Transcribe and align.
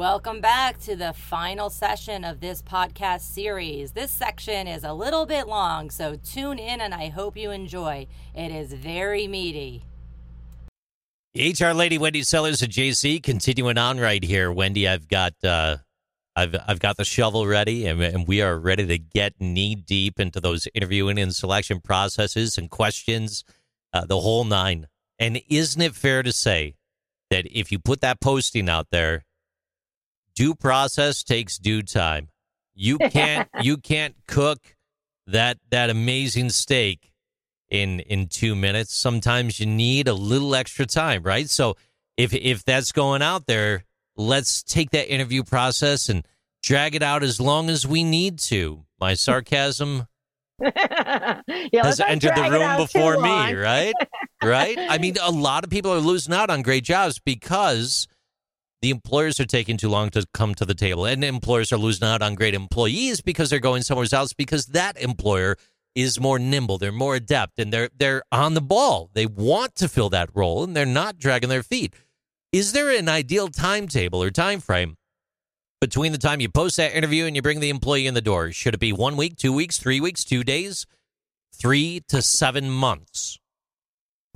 Welcome 0.00 0.40
back 0.40 0.78
to 0.84 0.96
the 0.96 1.12
final 1.12 1.68
session 1.68 2.24
of 2.24 2.40
this 2.40 2.62
podcast 2.62 3.20
series. 3.20 3.92
This 3.92 4.10
section 4.10 4.66
is 4.66 4.82
a 4.82 4.94
little 4.94 5.26
bit 5.26 5.46
long, 5.46 5.90
so 5.90 6.16
tune 6.24 6.58
in 6.58 6.80
and 6.80 6.94
I 6.94 7.10
hope 7.10 7.36
you 7.36 7.50
enjoy. 7.50 8.06
It 8.34 8.50
is 8.50 8.72
very 8.72 9.28
meaty. 9.28 9.84
HR 11.36 11.72
lady 11.72 11.98
Wendy 11.98 12.22
Sellers 12.22 12.62
at 12.62 12.70
JC 12.70 13.22
continuing 13.22 13.76
on 13.76 14.00
right 14.00 14.24
here. 14.24 14.50
Wendy, 14.50 14.88
I've 14.88 15.06
got 15.06 15.34
uh 15.44 15.76
I've 16.34 16.56
I've 16.66 16.80
got 16.80 16.96
the 16.96 17.04
shovel 17.04 17.46
ready 17.46 17.86
and, 17.86 18.00
and 18.02 18.26
we 18.26 18.40
are 18.40 18.58
ready 18.58 18.86
to 18.86 18.96
get 18.96 19.34
knee 19.38 19.74
deep 19.74 20.18
into 20.18 20.40
those 20.40 20.66
interviewing 20.72 21.18
and 21.18 21.36
selection 21.36 21.78
processes 21.78 22.56
and 22.56 22.70
questions, 22.70 23.44
uh, 23.92 24.06
the 24.06 24.20
whole 24.20 24.44
nine. 24.44 24.86
And 25.18 25.42
isn't 25.50 25.82
it 25.82 25.94
fair 25.94 26.22
to 26.22 26.32
say 26.32 26.76
that 27.28 27.44
if 27.54 27.70
you 27.70 27.78
put 27.78 28.00
that 28.00 28.18
posting 28.18 28.70
out 28.70 28.86
there, 28.90 29.26
due 30.40 30.54
process 30.54 31.22
takes 31.22 31.58
due 31.58 31.82
time. 31.82 32.30
You 32.74 32.96
can't 32.96 33.46
you 33.60 33.76
can't 33.76 34.14
cook 34.26 34.74
that 35.26 35.58
that 35.70 35.90
amazing 35.90 36.48
steak 36.48 37.12
in 37.68 38.00
in 38.00 38.26
2 38.26 38.56
minutes. 38.56 38.94
Sometimes 38.94 39.60
you 39.60 39.66
need 39.66 40.08
a 40.08 40.14
little 40.14 40.54
extra 40.54 40.86
time, 40.86 41.22
right? 41.22 41.48
So 41.50 41.76
if 42.16 42.32
if 42.32 42.64
that's 42.64 42.90
going 42.90 43.20
out 43.20 43.46
there, 43.46 43.84
let's 44.16 44.62
take 44.62 44.92
that 44.92 45.12
interview 45.12 45.44
process 45.44 46.08
and 46.08 46.26
drag 46.62 46.94
it 46.94 47.02
out 47.02 47.22
as 47.22 47.38
long 47.38 47.68
as 47.68 47.86
we 47.86 48.02
need 48.02 48.38
to. 48.38 48.86
My 48.98 49.12
sarcasm 49.12 50.06
yeah, 50.62 51.42
has 51.74 52.00
entered 52.00 52.34
the 52.34 52.50
room 52.50 52.78
before 52.78 53.20
me, 53.20 53.52
right? 53.52 53.94
right? 54.42 54.78
I 54.78 54.96
mean, 54.96 55.16
a 55.20 55.30
lot 55.30 55.64
of 55.64 55.70
people 55.70 55.92
are 55.92 56.00
losing 56.00 56.32
out 56.32 56.48
on 56.48 56.62
great 56.62 56.84
jobs 56.84 57.18
because 57.18 58.08
the 58.82 58.90
employers 58.90 59.38
are 59.38 59.46
taking 59.46 59.76
too 59.76 59.88
long 59.88 60.10
to 60.10 60.24
come 60.32 60.54
to 60.54 60.64
the 60.64 60.74
table, 60.74 61.04
and 61.04 61.22
employers 61.22 61.72
are 61.72 61.76
losing 61.76 62.08
out 62.08 62.22
on 62.22 62.34
great 62.34 62.54
employees 62.54 63.20
because 63.20 63.50
they're 63.50 63.58
going 63.58 63.82
somewhere 63.82 64.06
else 64.12 64.32
because 64.32 64.66
that 64.66 65.00
employer 65.00 65.56
is 65.94 66.20
more 66.20 66.38
nimble, 66.38 66.78
they're 66.78 66.92
more 66.92 67.16
adept, 67.16 67.58
and 67.58 67.72
they're 67.72 67.90
they're 67.96 68.22
on 68.32 68.54
the 68.54 68.60
ball. 68.60 69.10
They 69.12 69.26
want 69.26 69.74
to 69.76 69.88
fill 69.88 70.08
that 70.10 70.30
role, 70.34 70.64
and 70.64 70.74
they're 70.74 70.86
not 70.86 71.18
dragging 71.18 71.48
their 71.48 71.62
feet. 71.62 71.94
Is 72.52 72.72
there 72.72 72.90
an 72.90 73.08
ideal 73.08 73.48
timetable 73.48 74.22
or 74.22 74.30
time 74.30 74.60
frame 74.60 74.96
between 75.80 76.12
the 76.12 76.18
time 76.18 76.40
you 76.40 76.48
post 76.48 76.76
that 76.76 76.94
interview 76.94 77.24
and 77.26 77.36
you 77.36 77.42
bring 77.42 77.60
the 77.60 77.70
employee 77.70 78.06
in 78.06 78.14
the 78.14 78.20
door? 78.20 78.50
Should 78.52 78.74
it 78.74 78.80
be 78.80 78.92
one 78.92 79.16
week, 79.16 79.36
two 79.36 79.52
weeks, 79.52 79.78
three 79.78 80.00
weeks, 80.00 80.24
two 80.24 80.42
days, 80.42 80.86
three 81.54 82.02
to 82.08 82.22
seven 82.22 82.70
months? 82.70 83.38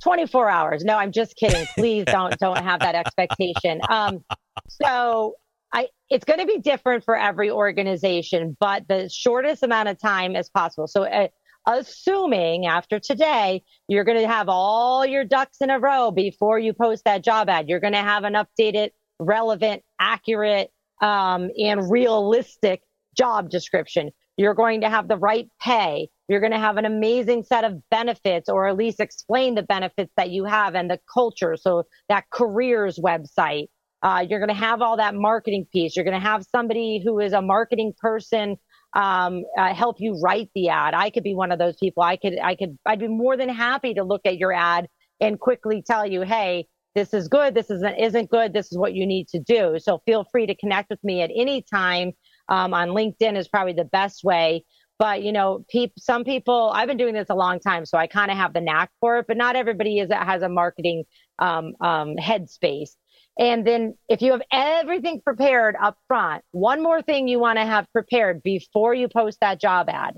24 0.03 0.49
hours. 0.49 0.83
No, 0.83 0.97
I'm 0.97 1.11
just 1.11 1.35
kidding. 1.35 1.65
Please 1.75 2.05
don't 2.07 2.37
don't 2.39 2.63
have 2.63 2.81
that 2.81 2.95
expectation. 2.95 3.81
Um, 3.87 4.23
so 4.69 5.35
I 5.73 5.87
it's 6.09 6.25
going 6.25 6.39
to 6.39 6.45
be 6.45 6.59
different 6.59 7.03
for 7.03 7.17
every 7.17 7.49
organization, 7.49 8.55
but 8.59 8.87
the 8.87 9.09
shortest 9.09 9.63
amount 9.63 9.89
of 9.89 9.99
time 9.99 10.35
as 10.35 10.49
possible. 10.49 10.87
So 10.87 11.03
uh, 11.03 11.27
assuming 11.67 12.67
after 12.67 12.99
today 12.99 13.63
you're 13.87 14.03
going 14.03 14.19
to 14.19 14.27
have 14.27 14.49
all 14.49 15.05
your 15.05 15.23
ducks 15.23 15.57
in 15.61 15.69
a 15.69 15.79
row 15.79 16.11
before 16.11 16.59
you 16.59 16.73
post 16.73 17.03
that 17.05 17.23
job 17.23 17.49
ad, 17.49 17.67
you're 17.67 17.79
going 17.79 17.93
to 17.93 17.99
have 17.99 18.23
an 18.23 18.33
updated, 18.33 18.91
relevant, 19.19 19.83
accurate, 19.99 20.71
um, 21.01 21.49
and 21.57 21.91
realistic 21.91 22.81
job 23.17 23.49
description. 23.49 24.11
You're 24.37 24.53
going 24.53 24.81
to 24.81 24.89
have 24.89 25.07
the 25.07 25.17
right 25.17 25.49
pay. 25.61 26.09
You're 26.27 26.39
going 26.39 26.51
to 26.51 26.59
have 26.59 26.77
an 26.77 26.85
amazing 26.85 27.43
set 27.43 27.63
of 27.63 27.81
benefits 27.89 28.49
or 28.49 28.67
at 28.67 28.75
least 28.75 28.99
explain 28.99 29.55
the 29.55 29.63
benefits 29.63 30.11
that 30.17 30.31
you 30.31 30.45
have 30.45 30.75
and 30.75 30.89
the 30.89 30.99
culture. 31.11 31.55
So 31.57 31.83
that 32.09 32.25
careers 32.31 32.99
website. 32.99 33.67
Uh, 34.01 34.25
you're 34.27 34.39
going 34.39 34.49
to 34.49 34.53
have 34.53 34.81
all 34.81 34.97
that 34.97 35.15
marketing 35.15 35.65
piece. 35.71 35.95
You're 35.95 36.05
going 36.05 36.19
to 36.19 36.27
have 36.27 36.45
somebody 36.51 37.01
who 37.03 37.19
is 37.19 37.33
a 37.33 37.41
marketing 37.41 37.93
person 37.97 38.57
um, 38.95 39.43
uh, 39.57 39.73
help 39.73 39.97
you 39.99 40.19
write 40.23 40.49
the 40.55 40.69
ad. 40.69 40.93
I 40.93 41.09
could 41.09 41.23
be 41.23 41.35
one 41.35 41.51
of 41.51 41.59
those 41.59 41.75
people. 41.77 42.03
I 42.03 42.15
could, 42.17 42.39
I 42.41 42.55
could, 42.55 42.77
I'd 42.85 42.99
be 42.99 43.07
more 43.07 43.35
than 43.35 43.49
happy 43.49 43.93
to 43.95 44.03
look 44.03 44.21
at 44.25 44.37
your 44.37 44.53
ad 44.53 44.87
and 45.19 45.39
quickly 45.39 45.83
tell 45.85 46.05
you, 46.05 46.21
hey, 46.21 46.67
this 46.95 47.13
is 47.13 47.27
good. 47.27 47.53
This 47.53 47.69
isn't 47.69 47.99
isn't 47.99 48.31
good. 48.31 48.53
This 48.53 48.71
is 48.71 48.77
what 48.77 48.93
you 48.93 49.05
need 49.05 49.27
to 49.27 49.39
do. 49.39 49.77
So 49.79 50.01
feel 50.05 50.25
free 50.31 50.47
to 50.47 50.55
connect 50.55 50.89
with 50.89 51.03
me 51.03 51.21
at 51.21 51.29
any 51.35 51.61
time. 51.61 52.13
Um, 52.47 52.73
on 52.73 52.89
LinkedIn 52.89 53.37
is 53.37 53.47
probably 53.47 53.73
the 53.73 53.85
best 53.85 54.23
way. 54.23 54.63
But 54.97 55.23
you 55.23 55.31
know, 55.31 55.65
peop, 55.69 55.93
some 55.97 56.23
people. 56.23 56.71
I've 56.73 56.87
been 56.87 56.97
doing 56.97 57.13
this 57.13 57.29
a 57.29 57.35
long 57.35 57.59
time, 57.59 57.85
so 57.85 57.97
I 57.97 58.07
kind 58.07 58.31
of 58.31 58.37
have 58.37 58.53
the 58.53 58.61
knack 58.61 58.91
for 58.99 59.19
it. 59.19 59.25
But 59.27 59.37
not 59.37 59.55
everybody 59.55 59.99
is 59.99 60.09
that 60.09 60.25
has 60.25 60.41
a 60.41 60.49
marketing 60.49 61.03
um, 61.39 61.73
um, 61.81 62.15
headspace. 62.15 62.91
And 63.37 63.67
then 63.67 63.95
if 64.07 64.21
you 64.21 64.31
have 64.31 64.41
everything 64.51 65.21
prepared 65.21 65.75
up 65.81 65.97
front, 66.07 66.43
one 66.51 66.81
more 66.81 67.01
thing 67.01 67.27
you 67.27 67.39
want 67.39 67.59
to 67.59 67.65
have 67.65 67.85
prepared 67.91 68.41
before 68.43 68.93
you 68.93 69.09
post 69.09 69.39
that 69.41 69.59
job 69.59 69.89
ad 69.89 70.15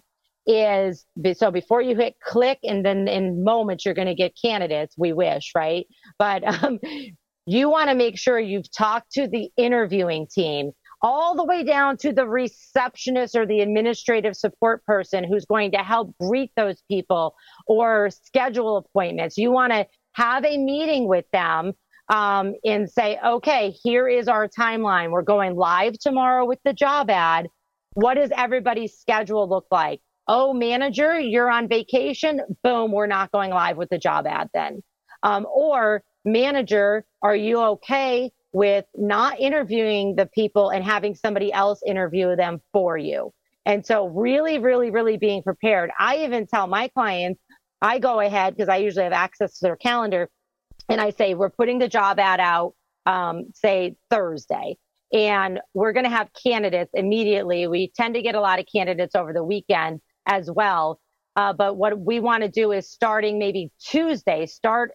is 0.47 1.05
so 1.35 1.51
before 1.51 1.81
you 1.81 1.95
hit 1.95 2.15
click 2.23 2.57
and 2.63 2.85
then 2.85 3.07
in 3.07 3.43
moments 3.43 3.83
you're 3.83 3.93
going 3.93 4.07
to 4.07 4.15
get 4.15 4.31
candidates 4.41 4.95
we 4.97 5.11
wish 5.11 5.51
right 5.53 5.85
but 6.17 6.41
um, 6.63 6.79
you 7.45 7.69
want 7.69 7.89
to 7.89 7.95
make 7.95 8.17
sure 8.17 8.39
you've 8.39 8.71
talked 8.71 9.11
to 9.11 9.27
the 9.27 9.49
interviewing 9.57 10.25
team 10.33 10.71
all 11.01 11.35
the 11.35 11.43
way 11.43 11.63
down 11.63 11.97
to 11.97 12.11
the 12.11 12.27
receptionist 12.27 13.35
or 13.35 13.45
the 13.45 13.61
administrative 13.61 14.35
support 14.35 14.83
person 14.85 15.23
who's 15.23 15.45
going 15.45 15.71
to 15.71 15.77
help 15.77 16.13
greet 16.19 16.51
those 16.55 16.81
people 16.89 17.35
or 17.67 18.09
schedule 18.09 18.77
appointments. 18.77 19.37
You 19.37 19.51
want 19.51 19.73
to 19.73 19.85
have 20.13 20.43
a 20.43 20.57
meeting 20.57 21.07
with 21.07 21.25
them 21.31 21.73
um, 22.09 22.55
and 22.63 22.89
say 22.89 23.19
okay 23.23 23.71
here 23.83 24.07
is 24.07 24.27
our 24.27 24.47
timeline. 24.47 25.11
We're 25.11 25.21
going 25.21 25.55
live 25.55 25.99
tomorrow 25.99 26.45
with 26.45 26.59
the 26.63 26.73
job 26.73 27.09
ad. 27.09 27.47
What 27.93 28.15
does 28.15 28.31
everybody's 28.35 28.97
schedule 28.97 29.47
look 29.47 29.67
like? 29.71 30.01
Oh, 30.27 30.53
manager, 30.53 31.19
you're 31.19 31.49
on 31.49 31.67
vacation. 31.67 32.41
Boom, 32.63 32.91
we're 32.91 33.07
not 33.07 33.31
going 33.31 33.51
live 33.51 33.77
with 33.77 33.89
the 33.89 33.97
job 33.97 34.27
ad 34.27 34.49
then. 34.53 34.81
Um, 35.23 35.45
or 35.49 36.03
manager, 36.25 37.05
are 37.21 37.35
you 37.35 37.59
okay 37.61 38.31
with 38.57 38.85
not 38.95 39.39
interviewing 39.39 40.15
the 40.15 40.25
people 40.25 40.71
and 40.71 40.83
having 40.83 41.13
somebody 41.13 41.53
else 41.53 41.79
interview 41.85 42.35
them 42.35 42.59
for 42.73 42.97
you? 42.97 43.31
And 43.67 43.85
so 43.85 44.07
really, 44.07 44.57
really, 44.57 44.89
really 44.89 45.17
being 45.17 45.43
prepared. 45.43 45.91
I 45.99 46.23
even 46.23 46.47
tell 46.47 46.65
my 46.65 46.87
clients, 46.87 47.39
I 47.83 47.99
go 47.99 48.19
ahead 48.19 48.55
because 48.55 48.67
I 48.67 48.77
usually 48.77 49.03
have 49.03 49.13
access 49.13 49.59
to 49.59 49.67
their 49.67 49.75
calendar 49.75 50.29
and 50.89 50.99
I 50.99 51.11
say, 51.11 51.35
we're 51.35 51.51
putting 51.51 51.77
the 51.77 51.87
job 51.87 52.17
ad 52.17 52.39
out, 52.39 52.73
um, 53.05 53.45
say 53.53 53.95
Thursday 54.09 54.77
and 55.13 55.59
we're 55.75 55.93
going 55.93 56.05
to 56.05 56.09
have 56.09 56.29
candidates 56.33 56.89
immediately. 56.95 57.67
We 57.67 57.91
tend 57.95 58.15
to 58.15 58.23
get 58.23 58.33
a 58.33 58.41
lot 58.41 58.59
of 58.59 58.65
candidates 58.73 59.13
over 59.13 59.33
the 59.33 59.43
weekend 59.43 60.01
as 60.25 60.49
well. 60.49 60.99
Uh, 61.35 61.53
but 61.53 61.77
what 61.77 61.99
we 61.99 62.19
want 62.19 62.41
to 62.41 62.49
do 62.49 62.71
is 62.71 62.89
starting 62.89 63.37
maybe 63.37 63.69
Tuesday, 63.79 64.47
start 64.47 64.91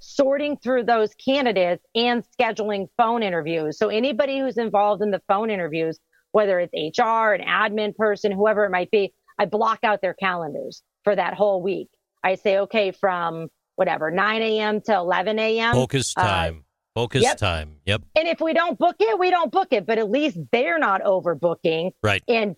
sorting 0.00 0.56
through 0.56 0.84
those 0.84 1.14
candidates 1.14 1.84
and 1.94 2.22
scheduling 2.38 2.86
phone 2.96 3.22
interviews. 3.22 3.78
So 3.78 3.88
anybody 3.88 4.38
who's 4.38 4.58
involved 4.58 5.02
in 5.02 5.10
the 5.10 5.22
phone 5.28 5.50
interviews, 5.50 5.98
whether 6.32 6.58
it's 6.58 6.72
HR, 6.98 7.32
an 7.32 7.42
admin 7.42 7.94
person, 7.94 8.32
whoever 8.32 8.64
it 8.64 8.70
might 8.70 8.90
be, 8.90 9.12
I 9.38 9.46
block 9.46 9.80
out 9.82 10.00
their 10.02 10.14
calendars 10.14 10.82
for 11.02 11.14
that 11.14 11.34
whole 11.34 11.62
week. 11.62 11.88
I 12.22 12.36
say, 12.36 12.58
okay, 12.60 12.92
from 12.92 13.48
whatever, 13.76 14.10
9 14.10 14.42
a.m. 14.42 14.80
to 14.82 14.94
11 14.94 15.38
a.m. 15.38 15.74
Focus 15.74 16.14
uh, 16.16 16.22
time. 16.22 16.64
Focus 16.94 17.22
yep. 17.22 17.36
time. 17.36 17.76
Yep. 17.86 18.02
And 18.16 18.28
if 18.28 18.40
we 18.40 18.52
don't 18.52 18.78
book 18.78 18.96
it, 19.00 19.18
we 19.18 19.30
don't 19.30 19.50
book 19.50 19.68
it, 19.72 19.84
but 19.84 19.98
at 19.98 20.10
least 20.10 20.38
they're 20.52 20.78
not 20.78 21.02
overbooking. 21.02 21.90
Right. 22.02 22.22
And 22.28 22.56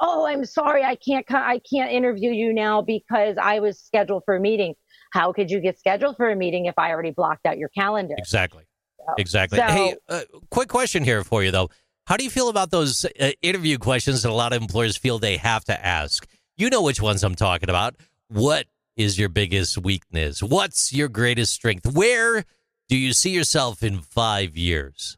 oh 0.00 0.26
i'm 0.26 0.44
sorry 0.44 0.82
i 0.82 0.96
can't 0.96 1.26
i 1.30 1.60
can't 1.70 1.90
interview 1.90 2.30
you 2.30 2.52
now 2.52 2.80
because 2.80 3.36
i 3.40 3.60
was 3.60 3.80
scheduled 3.80 4.22
for 4.24 4.36
a 4.36 4.40
meeting 4.40 4.74
how 5.14 5.32
could 5.32 5.50
you 5.50 5.60
get 5.60 5.78
scheduled 5.78 6.16
for 6.16 6.28
a 6.30 6.36
meeting 6.36 6.66
if 6.66 6.74
i 6.78 6.90
already 6.90 7.12
blocked 7.12 7.46
out 7.46 7.56
your 7.56 7.70
calendar 7.70 8.14
Exactly. 8.18 8.64
So- 8.98 9.14
Exactly. 9.18 9.58
so- 9.58 9.66
hey, 9.66 9.94
uh, 10.08 10.20
quick 10.50 10.68
question 10.68 11.04
here 11.04 11.22
for 11.24 11.42
you 11.44 11.50
though. 11.50 11.68
How 12.06 12.16
do 12.18 12.24
you 12.24 12.30
feel 12.30 12.48
about 12.50 12.70
those 12.70 13.04
uh, 13.20 13.30
interview 13.40 13.78
questions 13.78 14.22
that 14.22 14.30
a 14.30 14.34
lot 14.34 14.52
of 14.52 14.60
employers 14.60 14.96
feel 14.96 15.18
they 15.18 15.36
have 15.38 15.64
to 15.64 15.86
ask? 15.86 16.26
You 16.56 16.68
know 16.70 16.82
which 16.82 17.00
ones 17.00 17.22
I'm 17.24 17.34
talking 17.34 17.70
about. 17.70 17.96
What 18.28 18.66
is 18.96 19.18
your 19.18 19.28
biggest 19.30 19.78
weakness? 19.78 20.42
What's 20.42 20.92
your 20.92 21.08
greatest 21.08 21.52
strength? 21.54 21.86
Where 21.94 22.44
do 22.88 22.96
you 22.96 23.12
see 23.12 23.30
yourself 23.30 23.82
in 23.82 24.00
five 24.00 24.56
years? 24.56 25.16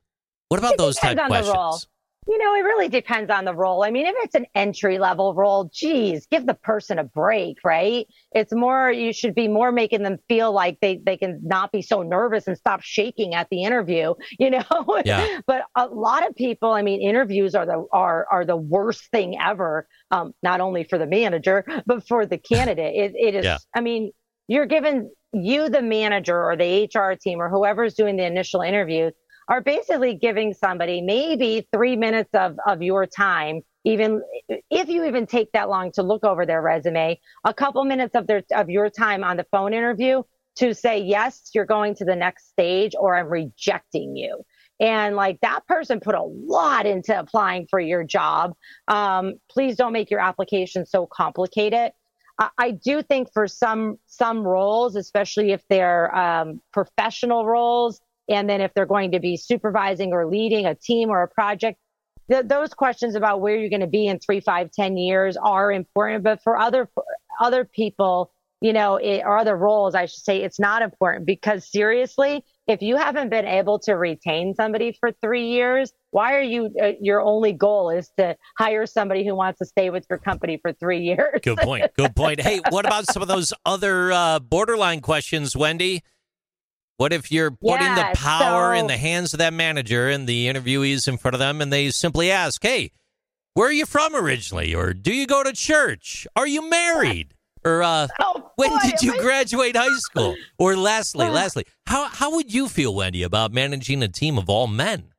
What 0.49 0.59
about 0.59 0.79
those 0.79 0.97
type 0.97 1.17
depends 1.17 1.35
on 1.35 1.43
the 1.45 1.53
role. 1.53 1.69
questions? 1.71 1.89
You 2.29 2.39
know, 2.39 2.55
it 2.55 2.63
really 2.63 2.89
depends 2.89 3.31
on 3.31 3.45
the 3.45 3.55
role. 3.55 3.85
I 3.85 3.91
mean, 3.91 4.07
if 4.07 4.15
it's 4.19 4.35
an 4.35 4.47
entry 4.55 4.99
level 4.99 5.33
role, 5.33 5.71
geez, 5.73 6.27
give 6.27 6.45
the 6.45 6.55
person 6.55 6.99
a 6.99 7.05
break, 7.05 7.59
right? 7.65 8.07
It's 8.33 8.53
more, 8.53 8.91
you 8.91 9.13
should 9.13 9.35
be 9.35 9.47
more 9.47 9.71
making 9.71 10.03
them 10.03 10.19
feel 10.29 10.51
like 10.51 10.79
they, 10.81 11.01
they 11.05 11.17
can 11.17 11.41
not 11.45 11.71
be 11.71 11.83
so 11.83 12.03
nervous 12.03 12.49
and 12.49 12.59
stop 12.59 12.81
shaking 12.83 13.35
at 13.35 13.49
the 13.51 13.63
interview, 13.63 14.15
you 14.41 14.51
know? 14.51 14.65
Yeah. 15.05 15.41
but 15.47 15.63
a 15.77 15.87
lot 15.87 16.29
of 16.29 16.35
people, 16.35 16.73
I 16.73 16.83
mean, 16.83 17.01
interviews 17.01 17.55
are 17.55 17.65
the, 17.65 17.87
are, 17.93 18.27
are 18.31 18.45
the 18.45 18.57
worst 18.57 19.09
thing 19.13 19.39
ever. 19.41 19.87
Um, 20.11 20.33
not 20.43 20.61
only 20.61 20.83
for 20.83 20.99
the 20.99 21.07
manager, 21.07 21.65
but 21.87 22.07
for 22.09 22.27
the 22.27 22.39
candidate. 22.39 22.95
It, 22.97 23.13
it 23.15 23.35
is, 23.37 23.45
yeah. 23.45 23.59
I 23.75 23.81
mean, 23.81 24.11
you're 24.49 24.67
given 24.67 25.11
you, 25.33 25.69
the 25.69 25.83
manager 25.83 26.43
or 26.43 26.57
the 26.57 26.89
HR 26.93 27.17
team 27.21 27.41
or 27.41 27.49
whoever's 27.49 27.95
doing 27.95 28.17
the 28.17 28.25
initial 28.25 28.63
interview 28.63 29.11
are 29.49 29.61
basically 29.61 30.15
giving 30.15 30.55
somebody 30.55 31.01
maybe 31.01 31.67
three 31.73 31.97
minutes 31.97 32.31
of, 32.35 32.57
of 32.67 32.83
your 32.83 33.07
time, 33.07 33.61
even 33.85 34.23
if 34.71 34.89
you 34.89 35.05
even 35.05 35.27
take 35.27 35.53
that 35.53 35.69
long 35.69 35.93
to 35.93 36.03
look 36.03 36.25
over 36.25 36.45
their 36.45 36.61
resume, 36.61 37.21
a 37.45 37.55
couple 37.55 37.85
minutes 37.85 38.15
of 38.15 38.27
their 38.27 38.43
of 38.53 38.69
your 38.69 38.91
time 38.91 39.23
on 39.23 39.37
the 39.37 39.47
phone 39.53 39.73
interview 39.73 40.23
to 40.57 40.75
say, 40.75 40.99
yes, 40.99 41.51
you're 41.55 41.67
going 41.67 41.95
to 41.95 42.05
the 42.05 42.17
next 42.17 42.49
stage 42.49 42.93
or 42.99 43.17
I'm 43.17 43.29
rejecting 43.29 44.17
you. 44.17 44.43
And 44.81 45.17
like 45.17 45.39
that 45.41 45.67
person 45.67 46.01
put 46.01 46.15
a 46.15 46.23
lot 46.23 46.87
into 46.87 47.19
applying 47.19 47.67
for 47.71 47.81
your 47.81 48.05
job. 48.05 48.55
Um, 48.89 49.35
please 49.49 49.77
don't 49.77 49.93
make 49.93 50.11
your 50.11 50.21
application 50.21 50.85
so 50.85 51.07
complicated. 51.07 51.93
I, 52.59 52.73
do 52.73 53.01
think 53.03 53.33
for 53.33 53.49
some 53.49 53.99
some 54.07 54.41
roles, 54.41 54.95
especially 54.95 55.53
if 55.53 55.63
they're 55.71 56.15
um, 56.15 56.61
professional 56.71 57.47
roles, 57.47 58.03
and 58.29 58.49
then 58.49 58.61
if 58.61 58.73
they're 58.75 58.87
going 58.87 59.13
to 59.13 59.21
be 59.21 59.37
supervising 59.37 60.13
or 60.13 60.27
leading 60.27 60.67
a 60.67 60.75
team 60.75 61.11
or 61.11 61.23
a 61.23 61.29
project, 61.29 61.79
th- 62.31 62.47
those 62.47 62.75
questions 62.75 63.15
about 63.15 63.41
where 63.41 63.57
you're 63.57 63.71
going 63.71 63.81
to 63.81 63.87
be 63.87 64.07
in 64.07 64.19
three, 64.19 64.41
five, 64.41 64.71
ten 64.73 64.97
years 64.97 65.37
are 65.37 65.73
important. 65.73 66.25
But 66.25 66.43
for 66.43 66.59
other 66.59 66.89
other 67.41 67.65
people, 67.65 68.33
you 68.61 68.73
know, 68.73 68.97
it, 68.97 69.23
or 69.25 69.37
other 69.39 69.57
roles, 69.57 69.95
I 69.95 70.07
should 70.07 70.25
say, 70.25 70.43
it's 70.43 70.59
not 70.59 70.83
important 70.83 71.27
because 71.27 71.71
seriously, 71.71 72.43
if 72.67 72.83
you 72.83 72.97
haven't 72.97 73.29
been 73.29 73.47
able 73.47 73.79
to 73.81 73.93
retain 73.93 74.55
somebody 74.55 74.97
for 74.99 75.13
three 75.23 75.47
years, 75.49 75.93
why 76.11 76.35
are 76.35 76.43
you? 76.43 76.71
Uh, 76.83 76.93
your 77.01 77.21
only 77.21 77.53
goal 77.53 77.91
is 77.91 78.11
to 78.19 78.37
hire 78.59 78.87
somebody 78.87 79.25
who 79.27 79.37
wants 79.37 79.59
to 79.59 79.67
stay 79.67 79.91
with 79.91 80.05
your 80.09 80.19
company 80.19 80.59
for 80.61 80.73
three 80.73 81.01
years. 81.01 81.41
Good 81.43 81.59
point. 81.59 81.85
Good 81.97 82.17
point. 82.17 82.41
Hey, 82.41 82.61
what 82.71 82.87
about 82.87 83.07
some 83.13 83.23
of 83.23 83.29
those 83.29 83.53
other 83.65 84.11
uh, 84.11 84.41
borderline 84.41 85.01
questions, 85.01 85.55
Wendy? 85.55 86.03
What 86.99 87.13
if 87.13 87.31
you're 87.31 87.51
putting 87.51 87.87
yeah, 87.87 88.13
the 88.13 88.19
power 88.19 88.75
so, 88.75 88.81
in 88.81 88.87
the 88.87 88.97
hands 88.97 89.35
of 89.35 89.39
that 89.39 89.53
manager 89.53 90.09
and 90.09 90.27
the 90.27 90.47
interviewees 90.47 91.07
in 91.07 91.19
front 91.19 91.35
of 91.35 91.39
them 91.39 91.61
and 91.61 91.73
they 91.73 91.91
simply 91.91 92.31
ask, 92.31 92.63
hey, 92.63 92.93
where 93.53 93.69
are 93.69 93.73
you 93.73 93.87
from 93.87 94.15
originally? 94.15 94.75
Or 94.75 94.95
do 94.95 95.13
you 95.13 95.27
go 95.27 95.43
to 95.43 95.53
church? 95.53 96.27
Are 96.37 96.47
you 96.47 96.69
married? 96.69 97.35
Or 97.65 97.83
uh, 97.83 98.09
oh, 98.21 98.51
when 98.57 98.71
boy, 98.71 98.79
did 98.83 99.03
you 99.03 99.19
graduate 99.21 99.77
high 99.77 99.97
school? 99.97 100.37
Or 100.59 100.75
lastly, 100.77 101.29
lastly, 101.29 101.65
how, 101.87 102.09
how 102.09 102.35
would 102.35 102.53
you 102.53 102.69
feel, 102.69 102.95
Wendy, 102.95 103.23
about 103.23 103.53
managing 103.53 104.03
a 104.03 104.09
team 104.09 104.39
of 104.39 104.49
all 104.49 104.67
men? 104.67 105.13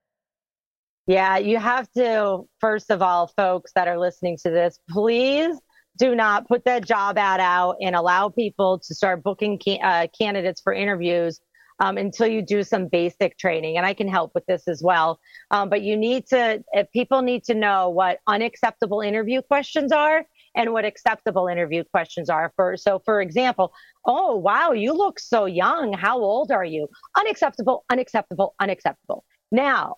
Yeah, 1.06 1.38
you 1.38 1.58
have 1.58 1.90
to, 1.94 2.48
first 2.60 2.90
of 2.90 3.02
all, 3.02 3.28
folks 3.28 3.72
that 3.76 3.88
are 3.88 4.00
listening 4.00 4.38
to 4.44 4.50
this, 4.50 4.80
please 4.90 5.56
do 5.98 6.16
not 6.16 6.48
put 6.48 6.66
that 6.66 6.86
job 6.86 7.18
ad 7.18 7.40
out 7.40 7.78
and 7.82 7.96
allow 7.96 8.30
people 8.30 8.80
to 8.80 8.94
start 8.94 9.24
booking 9.24 9.60
ca- 9.64 9.80
uh, 9.80 10.08
candidates 10.18 10.62
for 10.62 10.74
interviews 10.74 11.40
um, 11.80 11.98
until 11.98 12.28
you 12.28 12.42
do 12.42 12.64
some 12.64 12.88
basic 12.88 13.38
training. 13.38 13.78
And 13.78 13.86
I 13.86 13.94
can 13.94 14.08
help 14.08 14.32
with 14.34 14.46
this 14.46 14.68
as 14.68 14.82
well. 14.84 15.20
Um, 15.52 15.70
but 15.70 15.82
you 15.82 15.96
need 15.96 16.28
to, 16.28 16.64
people 16.94 17.22
need 17.22 17.44
to 17.46 17.54
know 17.54 17.90
what 17.90 18.20
unacceptable 18.28 19.02
interview 19.02 19.42
questions 19.42 19.92
are 19.92 20.26
and 20.58 20.74
what 20.74 20.84
acceptable 20.84 21.48
interview 21.48 21.84
questions 21.84 22.30
are 22.30 22.52
for 22.56 22.76
so 22.76 23.00
for 23.06 23.22
example 23.22 23.72
oh 24.06 24.36
wow 24.36 24.72
you 24.72 24.92
look 24.92 25.20
so 25.20 25.46
young 25.46 25.94
how 25.94 26.20
old 26.20 26.52
are 26.52 26.66
you 26.66 26.88
unacceptable 27.18 27.86
unacceptable 27.90 28.56
unacceptable 28.60 29.24
now 29.52 29.96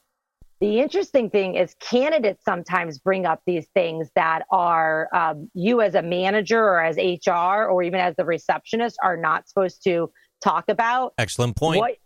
the 0.59 0.81
interesting 0.81 1.29
thing 1.29 1.55
is 1.55 1.73
candidates 1.79 2.43
sometimes 2.43 2.99
bring 2.99 3.25
up 3.25 3.41
these 3.47 3.67
things 3.73 4.09
that 4.15 4.43
are 4.51 5.07
um, 5.15 5.49
you 5.53 5.81
as 5.81 5.95
a 5.95 6.01
manager 6.01 6.61
or 6.61 6.83
as 6.83 6.97
hr 6.97 7.63
or 7.69 7.81
even 7.81 7.99
as 7.99 8.15
the 8.17 8.25
receptionist 8.25 8.97
are 9.01 9.17
not 9.17 9.47
supposed 9.47 9.81
to 9.83 10.11
talk 10.41 10.65
about. 10.67 11.13
Excellent 11.17 11.55
point. 11.55 11.79
What, 11.79 11.97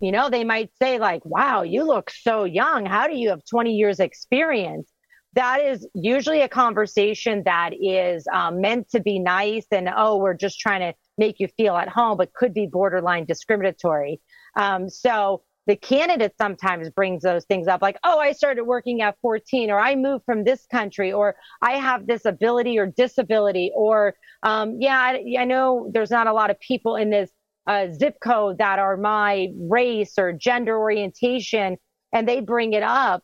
you 0.00 0.12
know, 0.12 0.30
they 0.30 0.44
might 0.44 0.70
say, 0.80 0.98
like, 0.98 1.24
wow, 1.24 1.62
you 1.62 1.84
look 1.84 2.10
so 2.10 2.44
young. 2.44 2.86
How 2.86 3.06
do 3.06 3.16
you 3.16 3.30
have 3.30 3.44
20 3.44 3.72
years 3.72 4.00
experience? 4.00 4.90
That 5.34 5.60
is 5.60 5.86
usually 5.94 6.40
a 6.40 6.48
conversation 6.48 7.42
that 7.44 7.70
is 7.80 8.26
um, 8.32 8.60
meant 8.60 8.90
to 8.90 9.00
be 9.00 9.18
nice 9.18 9.66
and, 9.70 9.88
oh, 9.94 10.16
we're 10.16 10.34
just 10.34 10.58
trying 10.58 10.80
to 10.80 10.94
make 11.18 11.38
you 11.38 11.48
feel 11.56 11.76
at 11.76 11.88
home, 11.88 12.16
but 12.16 12.32
could 12.32 12.52
be 12.52 12.66
borderline 12.66 13.26
discriminatory. 13.26 14.20
Um, 14.56 14.88
so 14.88 15.42
the 15.66 15.76
candidate 15.76 16.34
sometimes 16.36 16.90
brings 16.90 17.22
those 17.22 17.44
things 17.44 17.68
up 17.68 17.80
like, 17.80 17.96
oh, 18.02 18.18
I 18.18 18.32
started 18.32 18.64
working 18.64 19.02
at 19.02 19.16
14, 19.22 19.70
or 19.70 19.78
I 19.78 19.94
moved 19.94 20.24
from 20.24 20.42
this 20.42 20.66
country, 20.66 21.12
or 21.12 21.36
I 21.62 21.72
have 21.72 22.08
this 22.08 22.24
ability 22.24 22.78
or 22.78 22.86
disability, 22.86 23.70
or 23.76 24.14
um, 24.42 24.78
yeah, 24.80 24.98
I, 24.98 25.36
I 25.38 25.44
know 25.44 25.88
there's 25.92 26.10
not 26.10 26.26
a 26.26 26.32
lot 26.32 26.50
of 26.50 26.58
people 26.58 26.96
in 26.96 27.10
this 27.10 27.30
uh, 27.70 27.86
zip 27.92 28.16
code 28.20 28.58
that 28.58 28.80
are 28.80 28.96
my 28.96 29.46
race 29.68 30.14
or 30.18 30.32
gender 30.32 30.76
orientation 30.76 31.76
and 32.12 32.28
they 32.28 32.40
bring 32.40 32.72
it 32.72 32.82
up 32.82 33.22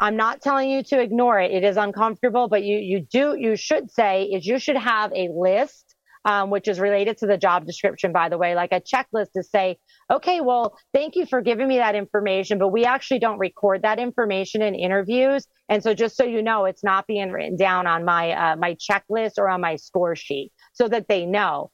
i'm 0.00 0.16
not 0.16 0.42
telling 0.42 0.68
you 0.68 0.82
to 0.82 1.00
ignore 1.00 1.40
it. 1.40 1.50
It 1.50 1.64
is 1.64 1.78
uncomfortable 1.78 2.48
but 2.48 2.62
you 2.62 2.76
you 2.76 3.06
do 3.10 3.34
you 3.38 3.56
should 3.56 3.90
say 3.90 4.24
is 4.24 4.46
you 4.46 4.58
should 4.58 4.76
have 4.76 5.12
a 5.14 5.30
list 5.34 5.94
um, 6.26 6.50
which 6.50 6.68
is 6.68 6.78
related 6.78 7.16
to 7.18 7.26
the 7.26 7.38
job 7.38 7.64
description 7.64 8.12
by 8.12 8.28
the 8.28 8.36
way 8.36 8.54
like 8.54 8.70
a 8.70 8.82
checklist 8.82 9.32
to 9.34 9.42
say 9.42 9.78
okay 10.10 10.42
well 10.42 10.76
thank 10.92 11.16
you 11.16 11.24
for 11.24 11.40
giving 11.40 11.66
me 11.66 11.78
that 11.78 11.94
information 11.94 12.58
but 12.58 12.68
we 12.68 12.84
actually 12.84 13.18
don't 13.18 13.38
record 13.38 13.80
that 13.80 13.98
information 13.98 14.60
in 14.60 14.74
interviews. 14.74 15.46
And 15.70 15.82
so 15.82 15.94
just 15.94 16.18
so 16.18 16.24
you 16.24 16.42
know 16.42 16.66
it's 16.66 16.84
not 16.84 17.06
being 17.06 17.32
written 17.32 17.56
down 17.56 17.86
on 17.86 18.04
my 18.04 18.32
uh, 18.32 18.56
my 18.56 18.74
checklist 18.74 19.38
or 19.38 19.48
on 19.48 19.62
my 19.62 19.76
score 19.76 20.14
sheet 20.14 20.52
so 20.74 20.86
that 20.86 21.08
they 21.08 21.24
know 21.24 21.70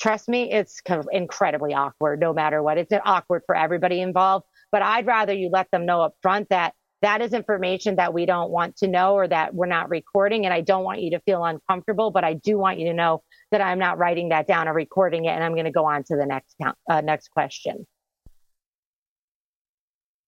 trust 0.00 0.28
me, 0.28 0.50
it's 0.50 0.80
incredibly 1.12 1.74
awkward 1.74 2.20
no 2.20 2.32
matter 2.32 2.62
what. 2.62 2.78
It's 2.78 2.92
awkward 3.04 3.42
for 3.46 3.56
everybody 3.56 4.00
involved. 4.00 4.46
But 4.72 4.82
I'd 4.82 5.06
rather 5.06 5.32
you 5.32 5.50
let 5.52 5.70
them 5.70 5.86
know 5.86 6.02
up 6.02 6.14
front 6.22 6.48
that 6.50 6.74
that 7.02 7.20
is 7.20 7.32
information 7.32 7.96
that 7.96 8.14
we 8.14 8.26
don't 8.26 8.50
want 8.50 8.76
to 8.78 8.88
know 8.88 9.14
or 9.14 9.28
that 9.28 9.54
we're 9.54 9.66
not 9.66 9.90
recording. 9.90 10.44
And 10.44 10.54
I 10.54 10.60
don't 10.60 10.82
want 10.82 11.02
you 11.02 11.10
to 11.10 11.20
feel 11.20 11.44
uncomfortable, 11.44 12.10
but 12.10 12.24
I 12.24 12.34
do 12.34 12.58
want 12.58 12.78
you 12.78 12.86
to 12.86 12.94
know 12.94 13.22
that 13.50 13.60
I'm 13.60 13.78
not 13.78 13.98
writing 13.98 14.30
that 14.30 14.46
down 14.46 14.66
or 14.66 14.72
recording 14.72 15.26
it. 15.26 15.30
And 15.30 15.44
I'm 15.44 15.52
going 15.52 15.66
to 15.66 15.70
go 15.70 15.84
on 15.84 16.04
to 16.04 16.16
the 16.16 16.26
next, 16.26 16.56
uh, 16.88 17.00
next 17.02 17.28
question. 17.30 17.86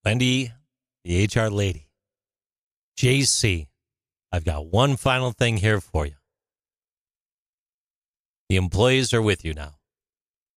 Wendy, 0.04 0.52
the 1.04 1.24
HR 1.24 1.48
lady, 1.48 1.88
JC, 2.98 3.68
I've 4.30 4.44
got 4.44 4.66
one 4.66 4.96
final 4.96 5.32
thing 5.32 5.56
here 5.56 5.80
for 5.80 6.06
you. 6.06 6.17
The 8.48 8.56
employees 8.56 9.12
are 9.12 9.20
with 9.20 9.44
you 9.44 9.52
now. 9.52 9.74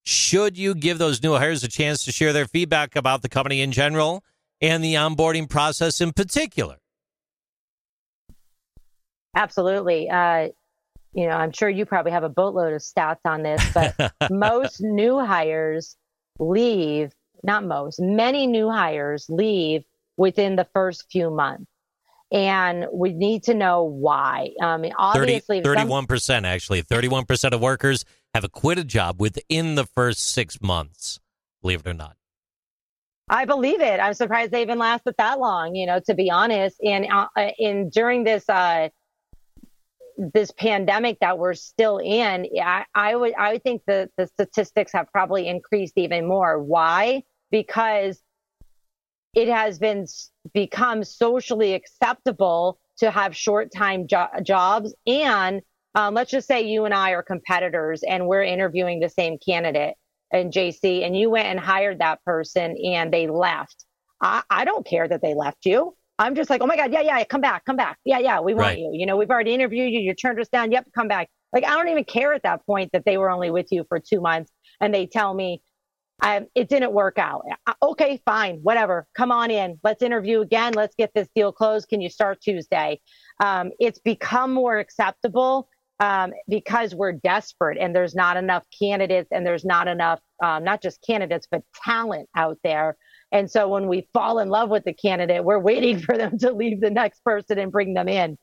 Should 0.03 0.57
you 0.57 0.73
give 0.73 0.97
those 0.97 1.21
new 1.21 1.33
hires 1.33 1.63
a 1.63 1.67
chance 1.67 2.05
to 2.05 2.11
share 2.11 2.33
their 2.33 2.47
feedback 2.47 2.95
about 2.95 3.21
the 3.21 3.29
company 3.29 3.61
in 3.61 3.71
general 3.71 4.23
and 4.61 4.83
the 4.83 4.95
onboarding 4.95 5.49
process 5.49 5.99
in 6.01 6.13
particular? 6.13 6.77
Absolutely. 9.35 10.09
Uh, 10.09 10.49
you 11.13 11.27
know, 11.27 11.35
I'm 11.35 11.51
sure 11.51 11.69
you 11.69 11.85
probably 11.85 12.11
have 12.11 12.23
a 12.23 12.29
boatload 12.29 12.73
of 12.73 12.81
stats 12.81 13.19
on 13.25 13.43
this, 13.43 13.61
but 13.73 14.13
most 14.31 14.81
new 14.81 15.19
hires 15.19 15.97
leave, 16.39 17.11
not 17.43 17.65
most, 17.65 17.99
many 17.99 18.47
new 18.47 18.69
hires 18.69 19.25
leave 19.29 19.83
within 20.17 20.55
the 20.55 20.67
first 20.73 21.05
few 21.11 21.29
months 21.29 21.70
and 22.31 22.85
we 22.93 23.13
need 23.13 23.43
to 23.43 23.53
know 23.53 23.83
why. 23.83 24.51
Um, 24.61 24.85
obviously, 24.97 25.61
30, 25.61 25.81
31% 25.81 26.21
some, 26.21 26.45
actually, 26.45 26.83
31% 26.83 27.53
of 27.53 27.61
workers 27.61 28.05
have 28.33 28.49
quit 28.51 28.77
a 28.77 28.83
job 28.83 29.19
within 29.19 29.75
the 29.75 29.85
first 29.85 30.29
six 30.29 30.61
months, 30.61 31.19
believe 31.61 31.81
it 31.81 31.87
or 31.87 31.93
not. 31.93 32.15
I 33.29 33.45
believe 33.45 33.81
it. 33.81 33.99
I'm 33.99 34.13
surprised 34.13 34.51
they 34.51 34.61
even 34.61 34.77
lasted 34.77 35.15
that 35.17 35.39
long, 35.39 35.75
you 35.75 35.85
know, 35.85 35.99
to 36.05 36.13
be 36.13 36.29
honest. 36.29 36.77
And 36.83 37.07
uh, 37.09 37.27
in 37.57 37.89
during 37.89 38.23
this, 38.23 38.47
uh, 38.49 38.89
this 40.17 40.51
pandemic 40.51 41.17
that 41.21 41.37
we're 41.37 41.53
still 41.53 41.97
in, 41.97 42.47
I, 42.61 42.85
I 42.93 43.15
would, 43.15 43.33
I 43.35 43.53
would 43.53 43.63
think 43.63 43.83
the, 43.87 44.09
the 44.17 44.27
statistics 44.27 44.91
have 44.93 45.07
probably 45.11 45.47
increased 45.47 45.93
even 45.97 46.27
more. 46.27 46.61
Why? 46.61 47.23
Because 47.51 48.21
it 49.33 49.47
has 49.47 49.79
been 49.79 50.05
become 50.53 51.03
socially 51.03 51.73
acceptable 51.73 52.79
to 52.97 53.11
have 53.11 53.35
short 53.35 53.71
time 53.75 54.07
jo- 54.07 54.27
jobs 54.43 54.93
and 55.07 55.61
um, 55.95 56.13
let's 56.13 56.31
just 56.31 56.47
say 56.47 56.61
you 56.61 56.85
and 56.85 56.93
I 56.93 57.11
are 57.11 57.23
competitors 57.23 58.01
and 58.07 58.27
we're 58.27 58.43
interviewing 58.43 58.99
the 58.99 59.09
same 59.09 59.37
candidate 59.45 59.95
and 60.31 60.51
JC 60.53 61.05
and 61.05 61.17
you 61.17 61.29
went 61.29 61.47
and 61.47 61.59
hired 61.59 61.99
that 61.99 62.23
person 62.23 62.77
and 62.77 63.11
they 63.11 63.27
left. 63.27 63.85
I, 64.21 64.43
I 64.49 64.65
don't 64.65 64.85
care 64.85 65.07
that 65.07 65.21
they 65.21 65.33
left 65.33 65.65
you. 65.65 65.95
I'm 66.17 66.35
just 66.35 66.49
like, 66.49 66.61
oh 66.61 66.67
my 66.67 66.77
God, 66.77 66.93
yeah, 66.93 67.01
yeah, 67.01 67.23
come 67.25 67.41
back, 67.41 67.65
come 67.65 67.75
back. 67.75 67.97
Yeah, 68.05 68.19
yeah, 68.19 68.39
we 68.39 68.53
want 68.53 68.67
Right. 68.67 68.77
you. 68.77 68.91
You 68.93 69.05
know, 69.05 69.17
we've 69.17 69.29
already 69.31 69.53
interviewed 69.53 69.91
you. 69.91 69.99
You 69.99 70.13
turned 70.13 70.39
us 70.39 70.47
down. 70.49 70.71
Yep, 70.71 70.87
come 70.95 71.07
back. 71.07 71.29
Like, 71.51 71.65
I 71.65 71.71
don't 71.71 71.89
even 71.89 72.03
care 72.05 72.31
at 72.33 72.43
that 72.43 72.65
point 72.65 72.91
that 72.93 73.03
they 73.05 73.17
were 73.17 73.29
only 73.29 73.51
with 73.51 73.67
you 73.71 73.83
for 73.89 73.99
two 73.99 74.21
months 74.21 74.51
and 74.79 74.93
they 74.93 75.07
tell 75.07 75.33
me 75.33 75.61
it 76.23 76.69
didn't 76.69 76.93
work 76.93 77.17
out. 77.17 77.43
Okay, 77.81 78.21
fine, 78.25 78.59
whatever. 78.61 79.07
Come 79.15 79.31
on 79.31 79.49
in. 79.51 79.79
Let's 79.83 80.03
interview 80.03 80.41
again. 80.41 80.73
Let's 80.73 80.95
get 80.95 81.11
this 81.15 81.27
deal 81.35 81.51
closed. 81.51 81.87
Can 81.89 82.01
you 82.01 82.09
start 82.09 82.41
Tuesday? 82.41 82.99
Um, 83.43 83.71
it's 83.79 83.99
become 83.99 84.53
more 84.53 84.77
acceptable 84.77 85.67
um, 85.99 86.33
because 86.49 86.95
we're 86.95 87.13
desperate 87.13 87.77
and 87.79 87.95
there's 87.95 88.15
not 88.15 88.35
enough 88.35 88.63
candidates 88.77 89.29
and 89.31 89.45
there's 89.45 89.63
not 89.63 89.87
enough, 89.87 90.19
um, 90.43 90.63
not 90.63 90.81
just 90.81 91.03
candidates, 91.05 91.47
but 91.49 91.61
talent 91.83 92.27
out 92.35 92.57
there. 92.63 92.97
And 93.31 93.49
so 93.49 93.69
when 93.69 93.87
we 93.87 94.09
fall 94.11 94.39
in 94.39 94.49
love 94.49 94.69
with 94.69 94.83
the 94.83 94.93
candidate, 94.93 95.43
we're 95.43 95.59
waiting 95.59 95.99
for 96.01 96.17
them 96.17 96.37
to 96.39 96.51
leave 96.51 96.81
the 96.81 96.89
next 96.89 97.23
person 97.23 97.59
and 97.59 97.71
bring 97.71 97.93
them 97.93 98.07
in. 98.07 98.37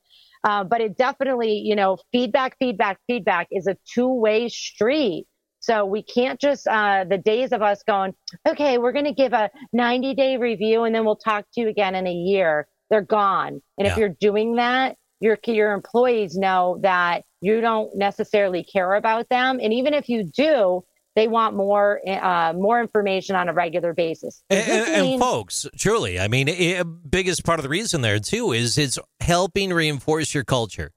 Uh, 0.45 0.63
but 0.63 0.81
it 0.81 0.97
definitely, 0.97 1.55
you 1.65 1.75
know, 1.75 1.99
feedback, 2.13 2.57
feedback, 2.59 2.99
feedback 3.09 3.49
is 3.51 3.67
a 3.67 3.77
two 3.93 4.09
way 4.09 4.49
street. 4.49 5.27
So 5.69 5.85
we 5.85 6.03
can't 6.03 6.41
just, 6.41 6.67
uh, 6.67 7.05
the 7.09 7.19
days 7.19 7.53
of 7.53 7.61
us 7.61 7.83
going, 7.83 8.15
okay, 8.49 8.79
we're 8.79 8.93
going 8.93 9.05
to 9.05 9.13
give 9.13 9.35
a 9.35 9.51
90 9.75 10.15
day 10.15 10.37
review 10.39 10.85
and 10.85 10.95
then 10.95 11.05
we'll 11.05 11.17
talk 11.17 11.45
to 11.55 11.61
you 11.61 11.69
again 11.69 11.95
in 11.95 12.07
a 12.07 12.13
year. 12.13 12.67
They're 12.89 13.03
gone. 13.03 13.61
And 13.77 13.87
if 13.87 13.99
you're 13.99 14.09
doing 14.21 14.57
that, 14.57 14.97
your, 15.21 15.37
your 15.47 15.73
employees 15.73 16.37
know 16.37 16.79
that 16.83 17.25
you 17.43 17.61
don't 17.61 17.95
necessarily 17.97 18.65
care 18.65 18.95
about 18.95 19.29
them. 19.29 19.59
And 19.63 19.75
even 19.75 19.93
if 19.93 20.09
you 20.09 20.25
do, 20.25 20.85
they 21.15 21.29
want 21.29 21.55
more, 21.55 22.01
uh, 22.09 22.55
more 22.55 22.81
information 22.81 23.37
on 23.37 23.49
a 23.49 23.53
regular 23.53 23.93
basis. 23.93 24.43
And, 24.49 24.71
and- 24.71 24.95
and 25.13 25.21
folks, 25.21 25.67
truly, 25.77 26.19
I 26.19 26.29
mean, 26.29 26.49
i 26.49 26.83
biggest 26.83 27.45
part 27.45 27.59
of 27.59 27.63
the 27.63 27.69
reason 27.69 28.01
there 28.01 28.21
too 28.21 28.53
is 28.53 28.79
it's 28.79 28.99
helping 29.21 29.73
reinforce 29.73 30.33
your 30.33 30.45
culture. 30.45 30.93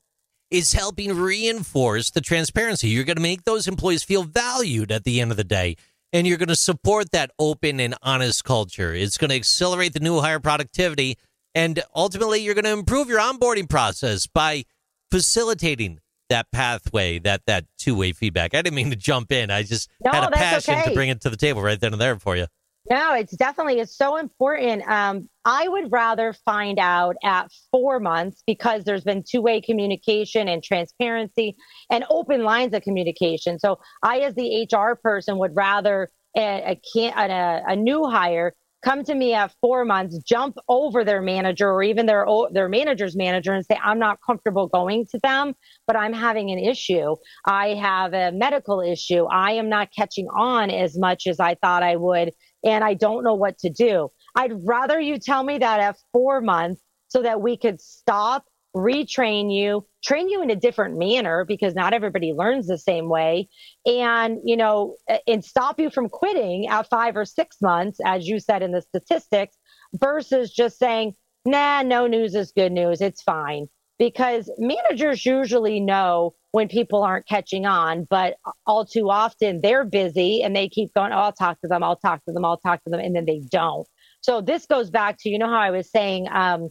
It's 0.52 0.74
helping 0.74 1.18
reinforce 1.18 2.12
the 2.12 2.22
transparency. 2.22 2.90
You're 2.90 3.06
going 3.06 3.16
to 3.16 3.22
make 3.22 3.46
those 3.46 3.68
employees 3.68 4.04
feel 4.04 4.24
valued 4.24 4.92
at 4.92 5.06
the 5.06 5.22
end 5.22 5.32
of 5.32 5.38
the 5.38 5.46
day, 5.46 5.78
and 6.12 6.28
you're 6.28 6.38
going 6.38 6.50
to 6.50 6.56
support 6.58 7.12
that 7.12 7.32
open 7.40 7.80
and 7.80 7.96
honest 8.04 8.44
culture. 8.44 8.94
It's 8.94 9.18
going 9.18 9.30
to 9.30 9.36
accelerate 9.36 9.94
the 9.94 10.02
new 10.02 10.20
hire 10.20 10.42
productivity, 10.42 11.18
and 11.56 11.82
ultimately, 11.96 12.42
you're 12.42 12.54
going 12.54 12.66
to 12.66 12.72
improve 12.72 13.08
your 13.08 13.20
onboarding 13.20 13.70
process 13.70 14.28
by 14.28 14.66
facilitating 15.10 16.00
that 16.30 16.48
pathway, 16.52 17.20
that 17.20 17.42
that 17.46 17.66
two 17.78 17.96
way 17.96 18.12
feedback. 18.12 18.54
I 18.54 18.62
didn't 18.62 18.76
mean 18.76 18.90
to 18.90 18.96
jump 18.96 19.32
in. 19.32 19.52
I 19.52 19.64
just 19.64 19.90
No, 20.04 20.12
had 20.12 20.24
a 20.24 20.32
passion 20.32 20.82
to 20.84 20.94
bring 20.94 21.10
it 21.10 21.22
to 21.22 21.30
the 21.30 21.38
table 21.38 21.62
right 21.62 21.80
then 21.80 21.94
and 21.94 22.02
there 22.02 22.18
for 22.20 22.36
you. 22.38 22.48
No, 22.90 23.14
it's 23.14 23.36
definitely 23.38 23.80
it's 23.80 23.96
so 23.96 24.18
important. 24.18 24.84
Um, 24.90 25.30
I 25.46 25.68
would 25.68 25.92
rather 25.92 26.34
find 26.34 26.80
out 26.80 27.16
at 27.24 27.52
four 27.72 28.00
months 28.00 28.44
because 28.48 28.84
there's 28.84 29.04
been 29.04 29.24
two-way 29.30 29.62
communication 29.62 30.48
and 30.48 30.64
transparency 30.64 31.56
and 31.92 32.04
open 32.10 32.44
lines 32.44 32.74
of 32.74 32.82
communication. 32.82 33.60
So 33.60 33.80
I, 34.02 34.20
as 34.20 34.34
the 34.36 34.68
HR 34.72 34.96
person, 34.96 35.38
would 35.38 35.56
rather 35.56 36.10
a, 36.36 36.78
a, 36.96 37.08
a, 37.08 37.62
a 37.68 37.76
new 37.76 38.06
hire 38.10 38.54
come 38.84 39.04
to 39.04 39.14
me 39.14 39.34
at 39.36 39.54
four 39.62 39.86
months, 39.86 40.18
jump 40.24 40.58
over 40.68 41.04
their 41.04 41.22
manager 41.22 41.70
or 41.70 41.84
even 41.84 42.08
their 42.08 42.26
their 42.52 42.68
manager's 42.68 43.16
manager 43.16 43.54
and 43.54 43.64
say, 43.64 43.78
"I'm 43.84 44.00
not 44.00 44.18
comfortable 44.26 44.68
going 44.68 45.06
to 45.12 45.20
them, 45.22 45.54
but 45.86 45.96
I'm 45.96 46.14
having 46.14 46.50
an 46.50 46.58
issue. 46.58 47.16
I 47.46 47.76
have 47.76 48.14
a 48.14 48.32
medical 48.32 48.82
issue. 48.82 49.26
I 49.26 49.52
am 49.54 49.70
not 49.70 49.90
catching 49.96 50.28
on 50.36 50.72
as 50.72 50.98
much 50.98 51.28
as 51.28 51.40
I 51.40 51.56
thought 51.56 51.84
I 51.84 51.96
would." 51.96 52.32
And 52.64 52.84
I 52.84 52.94
don't 52.94 53.24
know 53.24 53.36
what 53.36 53.58
to 53.60 53.70
do. 53.70 54.10
I'd 54.36 54.54
rather 54.66 55.00
you 55.00 55.18
tell 55.18 55.44
me 55.44 55.58
that 55.58 55.80
at 55.80 55.98
four 56.12 56.42
months 56.42 56.82
so 57.08 57.22
that 57.22 57.42
we 57.42 57.58
could 57.58 57.82
stop, 57.82 58.46
retrain 58.76 59.54
you, 59.54 59.86
train 60.04 60.30
you 60.30 60.42
in 60.42 60.50
a 60.50 60.56
different 60.56 60.98
manner 60.98 61.44
because 61.46 61.76
not 61.76 61.94
everybody 61.94 62.32
learns 62.32 62.68
the 62.68 62.78
same 62.78 63.10
way. 63.10 63.50
And, 63.86 64.40
you 64.46 64.56
know, 64.56 64.96
and 65.28 65.44
stop 65.44 65.80
you 65.80 65.90
from 65.90 66.08
quitting 66.08 66.68
at 66.68 66.90
five 66.90 67.18
or 67.18 67.26
six 67.26 67.58
months, 67.62 68.00
as 68.06 68.28
you 68.28 68.40
said 68.40 68.64
in 68.64 68.72
the 68.72 68.82
statistics, 68.82 69.58
versus 69.96 70.54
just 70.54 70.80
saying, 70.80 71.16
nah, 71.46 71.82
no 71.82 72.08
news 72.08 72.34
is 72.34 72.54
good 72.54 72.72
news. 72.72 73.02
It's 73.02 73.22
fine. 73.22 73.68
Because 74.02 74.50
managers 74.58 75.24
usually 75.28 75.80
know 75.80 76.34
when 76.54 76.68
people 76.68 77.04
aren't 77.04 77.28
catching 77.28 77.68
on, 77.68 78.08
but 78.10 78.34
all 78.66 78.84
too 78.84 79.12
often 79.12 79.62
they're 79.62 79.86
busy 79.86 80.42
and 80.42 80.56
they 80.56 80.70
keep 80.70 80.92
going, 80.96 81.12
oh, 81.12 81.18
I'll 81.18 81.34
talk 81.34 81.62
to 81.62 81.68
them, 81.68 81.84
I'll 81.84 81.98
talk 81.98 82.26
to 82.26 82.32
them, 82.32 82.44
I'll 82.44 82.58
talk 82.58 82.84
to 82.86 82.90
them, 82.90 83.00
and 83.00 83.16
then 83.16 83.26
they 83.26 83.44
don't. 83.52 83.88
So 84.22 84.42
this 84.42 84.66
goes 84.66 84.90
back 84.90 85.18
to, 85.20 85.30
you 85.30 85.38
know, 85.38 85.46
how 85.46 85.60
I 85.60 85.70
was 85.70 85.92
saying, 85.92 86.28
um, 86.32 86.70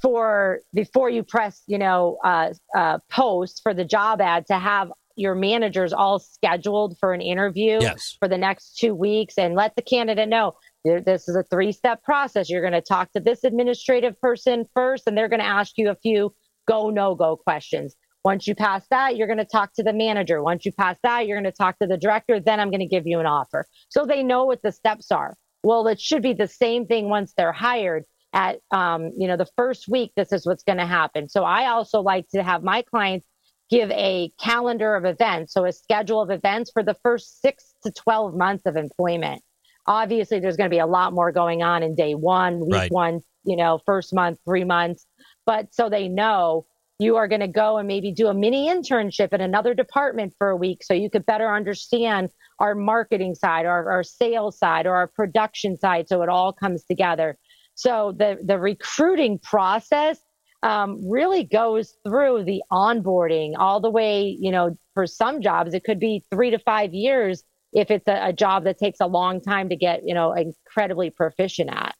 for 0.00 0.60
before 0.72 1.10
you 1.10 1.24
press, 1.24 1.60
you 1.66 1.76
know, 1.76 2.18
uh, 2.22 2.50
uh, 2.72 2.98
post 3.10 3.60
for 3.64 3.74
the 3.74 3.84
job 3.84 4.20
ad 4.20 4.46
to 4.46 4.54
have 4.56 4.92
your 5.16 5.34
managers 5.34 5.92
all 5.92 6.20
scheduled 6.20 6.96
for 7.00 7.12
an 7.12 7.20
interview 7.20 7.80
Yes. 7.80 8.16
for 8.20 8.28
the 8.28 8.38
next 8.38 8.78
two 8.78 8.94
weeks 8.94 9.38
and 9.38 9.56
let 9.56 9.74
the 9.74 9.82
candidate 9.82 10.28
know 10.28 10.54
this 10.84 11.28
is 11.28 11.34
a 11.34 11.42
three 11.44 11.72
step 11.72 12.02
process. 12.02 12.50
You're 12.50 12.60
going 12.60 12.74
to 12.74 12.80
talk 12.80 13.10
to 13.12 13.20
this 13.20 13.42
administrative 13.42 14.20
person 14.20 14.66
first, 14.74 15.04
and 15.06 15.16
they're 15.16 15.28
going 15.28 15.40
to 15.40 15.46
ask 15.46 15.72
you 15.76 15.90
a 15.90 15.96
few 15.96 16.34
go 16.66 16.90
no 16.90 17.14
go 17.14 17.36
questions. 17.36 17.96
Once 18.24 18.46
you 18.46 18.54
pass 18.54 18.86
that, 18.88 19.16
you're 19.16 19.26
going 19.26 19.38
to 19.38 19.44
talk 19.44 19.72
to 19.74 19.82
the 19.82 19.92
manager. 19.92 20.42
Once 20.42 20.64
you 20.64 20.72
pass 20.72 20.96
that, 21.02 21.26
you're 21.26 21.36
going 21.36 21.44
to 21.44 21.56
talk 21.56 21.78
to 21.78 21.86
the 21.86 21.98
director. 21.98 22.40
Then 22.40 22.58
I'm 22.58 22.70
going 22.70 22.80
to 22.80 22.86
give 22.86 23.06
you 23.06 23.20
an 23.20 23.26
offer. 23.26 23.66
So 23.90 24.06
they 24.06 24.22
know 24.22 24.44
what 24.44 24.62
the 24.62 24.72
steps 24.72 25.10
are. 25.10 25.36
Well, 25.62 25.86
it 25.88 26.00
should 26.00 26.22
be 26.22 26.32
the 26.32 26.48
same 26.48 26.86
thing 26.86 27.08
once 27.10 27.34
they're 27.36 27.52
hired. 27.52 28.04
At 28.32 28.58
um, 28.72 29.12
you 29.16 29.28
know 29.28 29.36
the 29.36 29.46
first 29.56 29.86
week, 29.88 30.12
this 30.16 30.32
is 30.32 30.44
what's 30.44 30.64
going 30.64 30.78
to 30.78 30.86
happen. 30.86 31.28
So 31.28 31.44
I 31.44 31.68
also 31.68 32.00
like 32.00 32.26
to 32.30 32.42
have 32.42 32.64
my 32.64 32.82
clients 32.82 33.28
give 33.70 33.90
a 33.92 34.30
calendar 34.40 34.94
of 34.96 35.04
events, 35.04 35.52
so 35.52 35.64
a 35.64 35.72
schedule 35.72 36.20
of 36.20 36.30
events 36.30 36.70
for 36.72 36.82
the 36.82 36.94
first 37.02 37.40
six 37.40 37.74
to 37.84 37.92
12 37.92 38.34
months 38.34 38.66
of 38.66 38.76
employment. 38.76 39.42
Obviously, 39.86 40.40
there's 40.40 40.56
going 40.56 40.68
to 40.68 40.74
be 40.74 40.80
a 40.80 40.86
lot 40.86 41.12
more 41.12 41.30
going 41.30 41.62
on 41.62 41.82
in 41.82 41.94
day 41.94 42.14
one, 42.14 42.60
week 42.60 42.72
Right. 42.72 42.90
one, 42.90 43.20
you 43.44 43.56
know, 43.56 43.80
first 43.86 44.14
month, 44.14 44.38
three 44.44 44.64
months. 44.64 45.06
But 45.46 45.74
so 45.74 45.88
they 45.88 46.08
know 46.08 46.66
you 46.98 47.16
are 47.16 47.26
going 47.26 47.40
to 47.40 47.48
go 47.48 47.78
and 47.78 47.88
maybe 47.88 48.12
do 48.12 48.28
a 48.28 48.34
mini 48.34 48.68
internship 48.68 49.32
in 49.32 49.40
another 49.40 49.74
department 49.74 50.32
for 50.38 50.50
a 50.50 50.56
week 50.56 50.82
so 50.84 50.94
you 50.94 51.10
could 51.10 51.26
better 51.26 51.52
understand 51.52 52.30
our 52.60 52.74
marketing 52.74 53.34
side, 53.34 53.66
our, 53.66 53.90
our 53.90 54.04
sales 54.04 54.58
side, 54.58 54.86
or 54.86 54.94
our 54.94 55.08
production 55.08 55.76
side. 55.76 56.08
So 56.08 56.22
it 56.22 56.28
all 56.28 56.52
comes 56.52 56.84
together. 56.84 57.36
So 57.74 58.14
the, 58.16 58.38
the 58.42 58.58
recruiting 58.58 59.40
process 59.40 60.18
um, 60.62 61.10
really 61.10 61.44
goes 61.44 61.94
through 62.06 62.44
the 62.44 62.62
onboarding 62.72 63.52
all 63.58 63.80
the 63.80 63.90
way, 63.90 64.36
you 64.38 64.52
know, 64.52 64.78
for 64.94 65.06
some 65.06 65.42
jobs, 65.42 65.74
it 65.74 65.84
could 65.84 65.98
be 65.98 66.24
three 66.30 66.50
to 66.52 66.58
five 66.60 66.94
years 66.94 67.42
if 67.72 67.90
it's 67.90 68.06
a, 68.06 68.28
a 68.28 68.32
job 68.32 68.64
that 68.64 68.78
takes 68.78 69.00
a 69.00 69.06
long 69.06 69.40
time 69.40 69.68
to 69.68 69.76
get, 69.76 70.02
you 70.06 70.14
know, 70.14 70.32
incredibly 70.32 71.10
proficient 71.10 71.70
at. 71.70 71.94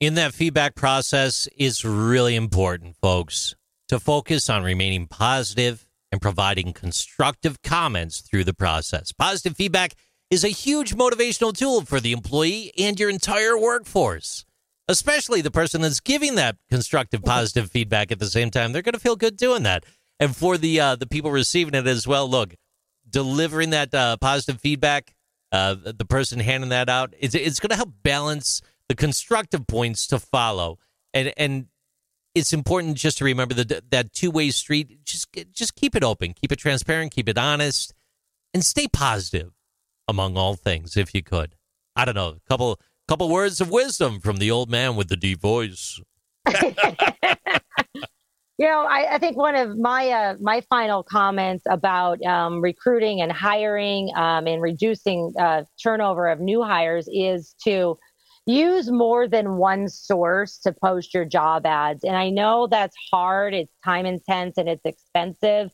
In 0.00 0.14
that 0.14 0.34
feedback 0.34 0.74
process 0.74 1.48
is 1.56 1.84
really 1.84 2.36
important, 2.36 2.96
folks, 2.96 3.54
to 3.88 3.98
focus 3.98 4.50
on 4.50 4.62
remaining 4.62 5.06
positive 5.06 5.88
and 6.12 6.20
providing 6.20 6.72
constructive 6.72 7.62
comments 7.62 8.20
through 8.20 8.44
the 8.44 8.54
process. 8.54 9.12
Positive 9.12 9.56
feedback 9.56 9.94
is 10.30 10.44
a 10.44 10.48
huge 10.48 10.94
motivational 10.94 11.56
tool 11.56 11.82
for 11.82 12.00
the 12.00 12.12
employee 12.12 12.72
and 12.78 12.98
your 12.98 13.10
entire 13.10 13.58
workforce, 13.58 14.44
especially 14.88 15.40
the 15.40 15.50
person 15.50 15.80
that's 15.80 16.00
giving 16.00 16.34
that 16.34 16.56
constructive, 16.68 17.22
positive 17.22 17.70
feedback 17.70 18.12
at 18.12 18.18
the 18.18 18.26
same 18.26 18.50
time. 18.50 18.72
They're 18.72 18.82
going 18.82 18.94
to 18.94 19.00
feel 19.00 19.16
good 19.16 19.36
doing 19.36 19.62
that. 19.62 19.84
And 20.18 20.34
for 20.34 20.56
the 20.56 20.80
uh, 20.80 20.96
the 20.96 21.06
people 21.06 21.30
receiving 21.30 21.74
it 21.74 21.86
as 21.86 22.06
well, 22.06 22.28
look, 22.28 22.54
delivering 23.08 23.70
that 23.70 23.94
uh, 23.94 24.16
positive 24.16 24.60
feedback, 24.60 25.14
uh, 25.52 25.76
the 25.84 26.06
person 26.06 26.40
handing 26.40 26.70
that 26.70 26.88
out, 26.88 27.14
it's 27.18 27.34
it's 27.34 27.60
going 27.60 27.70
to 27.70 27.76
help 27.76 27.92
balance 28.02 28.62
the 28.88 28.94
constructive 28.94 29.66
points 29.66 30.06
to 30.08 30.18
follow, 30.18 30.78
and 31.12 31.32
and 31.36 31.66
it's 32.34 32.52
important 32.52 32.96
just 32.96 33.18
to 33.18 33.24
remember 33.24 33.54
that 33.54 33.90
that 33.90 34.12
two 34.12 34.30
way 34.30 34.50
street. 34.50 35.04
Just 35.04 35.28
just 35.52 35.74
keep 35.74 35.94
it 35.96 36.04
open, 36.04 36.34
keep 36.34 36.52
it 36.52 36.58
transparent, 36.58 37.12
keep 37.12 37.28
it 37.28 37.38
honest, 37.38 37.94
and 38.54 38.64
stay 38.64 38.86
positive 38.88 39.52
among 40.08 40.36
all 40.36 40.54
things 40.54 40.96
if 40.96 41.14
you 41.14 41.22
could. 41.22 41.54
I 41.94 42.04
don't 42.04 42.14
know, 42.14 42.28
a 42.28 42.48
couple 42.48 42.80
couple 43.08 43.28
words 43.28 43.60
of 43.60 43.70
wisdom 43.70 44.20
from 44.20 44.36
the 44.36 44.50
old 44.50 44.70
man 44.70 44.96
with 44.96 45.08
the 45.08 45.16
deep 45.16 45.40
voice. 45.40 46.00
You 48.58 48.66
know, 48.66 48.86
I, 48.88 49.16
I 49.16 49.18
think 49.18 49.36
one 49.36 49.54
of 49.54 49.76
my 49.76 50.08
uh, 50.08 50.36
my 50.40 50.62
final 50.62 51.02
comments 51.02 51.64
about 51.68 52.24
um, 52.24 52.62
recruiting 52.62 53.20
and 53.20 53.30
hiring 53.30 54.10
um, 54.16 54.46
and 54.46 54.62
reducing 54.62 55.34
uh, 55.38 55.64
turnover 55.82 56.28
of 56.28 56.40
new 56.40 56.62
hires 56.62 57.06
is 57.12 57.54
to 57.64 57.98
use 58.46 58.90
more 58.90 59.28
than 59.28 59.56
one 59.56 59.88
source 59.88 60.58
to 60.58 60.72
post 60.72 61.12
your 61.12 61.24
job 61.24 61.66
ads. 61.66 62.04
And 62.04 62.16
I 62.16 62.30
know 62.30 62.68
that's 62.68 62.96
hard; 63.12 63.54
it's 63.54 63.72
time 63.84 64.06
intense 64.06 64.56
and 64.58 64.68
it's 64.68 64.84
expensive. 64.84 65.70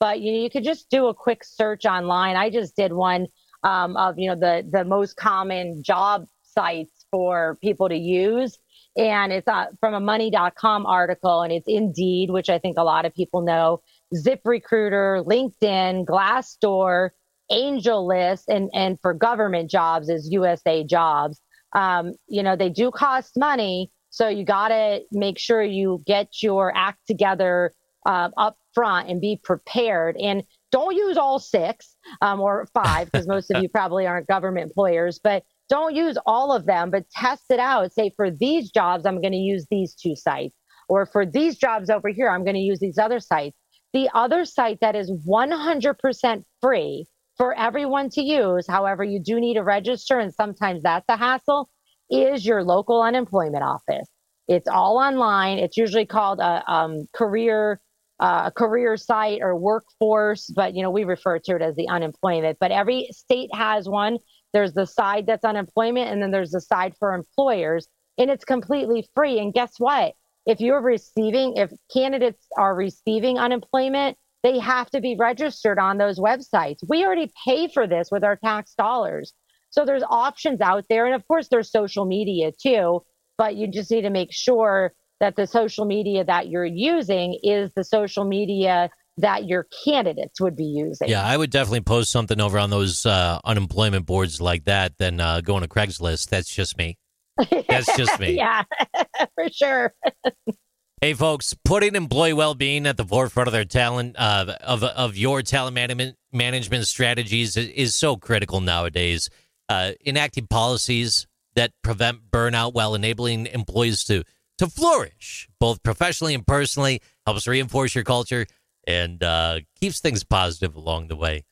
But 0.00 0.20
you 0.20 0.32
you 0.32 0.50
could 0.50 0.64
just 0.64 0.90
do 0.90 1.06
a 1.06 1.14
quick 1.14 1.44
search 1.44 1.86
online. 1.86 2.36
I 2.36 2.50
just 2.50 2.76
did 2.76 2.92
one 2.92 3.26
um, 3.62 3.96
of 3.96 4.18
you 4.18 4.28
know 4.30 4.36
the 4.36 4.68
the 4.70 4.84
most 4.84 5.16
common 5.16 5.82
job 5.82 6.26
sites 6.42 7.06
for 7.10 7.58
people 7.62 7.88
to 7.88 7.96
use 7.96 8.58
And 8.96 9.32
it's 9.32 9.48
uh, 9.48 9.66
from 9.80 9.94
a 9.94 10.00
money.com 10.00 10.86
article 10.86 11.42
and 11.42 11.52
it's 11.52 11.66
Indeed, 11.68 12.30
which 12.30 12.48
I 12.48 12.58
think 12.58 12.76
a 12.78 12.84
lot 12.84 13.04
of 13.06 13.14
people 13.14 13.42
know, 13.42 13.80
ZipRecruiter, 14.14 15.24
LinkedIn, 15.26 16.04
Glassdoor, 16.04 17.10
AngelList, 17.50 18.44
and, 18.48 18.70
and 18.72 18.98
for 19.00 19.12
government 19.12 19.70
jobs 19.70 20.08
is 20.08 20.28
USA 20.30 20.84
Jobs. 20.84 21.40
Um, 21.74 22.12
you 22.28 22.42
know, 22.42 22.56
they 22.56 22.70
do 22.70 22.90
cost 22.90 23.32
money. 23.36 23.90
So 24.10 24.28
you 24.28 24.44
got 24.44 24.68
to 24.68 25.00
make 25.10 25.38
sure 25.38 25.62
you 25.62 26.02
get 26.06 26.42
your 26.42 26.72
act 26.76 27.00
together 27.06 27.72
uh, 28.06 28.30
up 28.36 28.56
front 28.74 29.08
and 29.08 29.20
be 29.20 29.40
prepared. 29.42 30.16
And 30.16 30.44
don't 30.70 30.94
use 30.94 31.16
all 31.16 31.38
six 31.38 31.96
um, 32.20 32.40
or 32.40 32.68
five, 32.74 33.10
because 33.10 33.26
most 33.26 33.50
of 33.50 33.62
you 33.62 33.68
probably 33.74 34.06
aren't 34.06 34.26
government 34.26 34.68
employers, 34.68 35.20
but 35.22 35.44
don't 35.68 35.94
use 35.94 36.18
all 36.26 36.52
of 36.52 36.66
them, 36.66 36.90
but 36.90 37.08
test 37.10 37.44
it 37.50 37.58
out. 37.58 37.92
Say, 37.92 38.12
for 38.16 38.30
these 38.30 38.70
jobs, 38.70 39.06
I'm 39.06 39.20
going 39.20 39.32
to 39.32 39.38
use 39.38 39.66
these 39.70 39.94
two 39.94 40.14
sites. 40.14 40.54
Or 40.88 41.06
for 41.06 41.24
these 41.24 41.56
jobs 41.56 41.88
over 41.88 42.10
here, 42.10 42.28
I'm 42.28 42.44
going 42.44 42.56
to 42.56 42.60
use 42.60 42.78
these 42.78 42.98
other 42.98 43.20
sites. 43.20 43.56
The 43.94 44.10
other 44.12 44.44
site 44.44 44.80
that 44.80 44.94
is 44.94 45.10
100% 45.26 46.44
free 46.60 47.06
for 47.36 47.56
everyone 47.58 48.10
to 48.10 48.22
use, 48.22 48.66
however, 48.66 49.02
you 49.02 49.20
do 49.20 49.40
need 49.40 49.54
to 49.54 49.62
register, 49.62 50.18
and 50.18 50.32
sometimes 50.32 50.82
that's 50.82 51.06
a 51.08 51.16
hassle, 51.16 51.68
is 52.10 52.46
your 52.46 52.62
local 52.62 53.02
unemployment 53.02 53.64
office. 53.64 54.08
It's 54.46 54.68
all 54.68 54.98
online. 54.98 55.58
It's 55.58 55.76
usually 55.76 56.06
called 56.06 56.40
a 56.40 56.62
um, 56.70 57.06
career 57.14 57.80
uh, 58.20 58.48
career 58.50 58.96
site 58.96 59.40
or 59.42 59.56
workforce, 59.56 60.48
but 60.54 60.74
you 60.74 60.82
know 60.82 60.90
we 60.90 61.04
refer 61.04 61.38
to 61.38 61.56
it 61.56 61.62
as 61.62 61.74
the 61.74 61.88
unemployment. 61.88 62.58
But 62.60 62.70
every 62.70 63.08
state 63.10 63.50
has 63.54 63.88
one. 63.88 64.18
There's 64.52 64.72
the 64.72 64.86
side 64.86 65.26
that's 65.26 65.44
unemployment, 65.44 66.10
and 66.10 66.22
then 66.22 66.30
there's 66.30 66.52
the 66.52 66.60
side 66.60 66.94
for 66.98 67.14
employers, 67.14 67.88
and 68.18 68.30
it's 68.30 68.44
completely 68.44 69.08
free. 69.14 69.40
And 69.40 69.52
guess 69.52 69.72
what? 69.78 70.14
If 70.46 70.60
you're 70.60 70.80
receiving, 70.80 71.56
if 71.56 71.72
candidates 71.92 72.46
are 72.56 72.74
receiving 72.74 73.38
unemployment, 73.38 74.16
they 74.44 74.58
have 74.58 74.90
to 74.90 75.00
be 75.00 75.16
registered 75.18 75.78
on 75.78 75.98
those 75.98 76.20
websites. 76.20 76.78
We 76.86 77.04
already 77.04 77.32
pay 77.44 77.66
for 77.66 77.88
this 77.88 78.10
with 78.12 78.22
our 78.22 78.36
tax 78.36 78.74
dollars. 78.74 79.32
So 79.70 79.84
there's 79.84 80.04
options 80.08 80.60
out 80.60 80.84
there. 80.88 81.06
And 81.06 81.14
of 81.14 81.26
course, 81.26 81.48
there's 81.48 81.72
social 81.72 82.04
media 82.04 82.52
too, 82.62 83.02
but 83.36 83.56
you 83.56 83.66
just 83.66 83.90
need 83.90 84.02
to 84.02 84.10
make 84.10 84.32
sure 84.32 84.92
that 85.18 85.34
the 85.34 85.46
social 85.46 85.86
media 85.86 86.24
that 86.24 86.48
you're 86.48 86.64
using 86.64 87.38
is 87.42 87.70
the 87.74 87.82
social 87.82 88.24
media 88.24 88.90
that 89.16 89.46
your 89.46 89.66
candidates 89.84 90.40
would 90.40 90.56
be 90.56 90.64
using. 90.64 91.08
Yeah, 91.08 91.24
I 91.24 91.36
would 91.36 91.50
definitely 91.50 91.80
post 91.80 92.12
something 92.12 92.40
over 92.40 92.58
on 92.58 92.68
those 92.68 93.06
uh, 93.06 93.38
unemployment 93.44 94.06
boards 94.06 94.40
like 94.40 94.64
that 94.64 94.98
than 94.98 95.20
uh, 95.20 95.40
going 95.40 95.62
to 95.62 95.68
Craigslist. 95.68 96.28
That's 96.28 96.52
just 96.52 96.76
me. 96.76 96.98
That's 97.68 97.96
just 97.96 98.20
me. 98.20 98.36
yeah, 98.36 98.64
for 99.34 99.48
sure. 99.50 99.94
hey, 101.04 101.12
folks, 101.12 101.54
putting 101.66 101.94
employee 101.96 102.32
well-being 102.32 102.86
at 102.86 102.96
the 102.96 103.04
forefront 103.04 103.46
of 103.46 103.52
their 103.52 103.66
talent 103.66 104.16
uh, 104.18 104.56
of 104.62 104.82
of 104.82 105.18
your 105.18 105.42
talent 105.42 105.74
management 105.74 106.16
management 106.32 106.86
strategies 106.86 107.58
is, 107.58 107.68
is 107.68 107.94
so 107.94 108.16
critical 108.16 108.62
nowadays. 108.62 109.28
Uh, 109.68 109.92
enacting 110.06 110.46
policies 110.46 111.26
that 111.56 111.72
prevent 111.82 112.30
burnout 112.30 112.72
while 112.72 112.94
enabling 112.94 113.44
employees 113.48 114.02
to 114.04 114.24
to 114.56 114.66
flourish, 114.66 115.46
both 115.60 115.82
professionally 115.82 116.34
and 116.34 116.46
personally, 116.46 117.02
helps 117.26 117.46
reinforce 117.46 117.94
your 117.94 118.04
culture 118.04 118.46
and 118.86 119.22
uh, 119.22 119.60
keeps 119.78 120.00
things 120.00 120.24
positive 120.24 120.74
along 120.74 121.08
the 121.08 121.16
way. 121.16 121.44